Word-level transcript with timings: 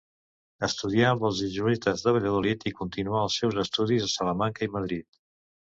Estudià 0.67 1.09
amb 1.15 1.25
els 1.29 1.41
jesuïtes 1.41 2.05
de 2.07 2.15
Valladolid 2.17 2.67
i 2.71 2.75
continuà 2.81 3.21
els 3.29 3.39
seus 3.43 3.61
estudis 3.67 4.09
a 4.09 4.13
Salamanca 4.17 4.69
i 4.69 4.75
Madrid. 4.81 5.11